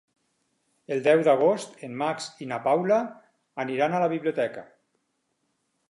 [0.95, 2.99] El deu d'agost en Max i na Paula
[3.67, 4.69] aniran a la biblioteca.